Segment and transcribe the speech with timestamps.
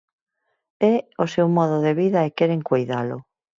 [0.93, 3.17] É o seu modo de vida e queren coidalo.